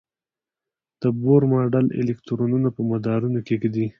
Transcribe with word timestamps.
د 1.01 1.03
بور 1.21 1.41
ماډل 1.51 1.85
الکترونونه 1.99 2.69
په 2.75 2.81
مدارونو 2.91 3.39
کې 3.45 3.55
ږدي. 3.61 3.85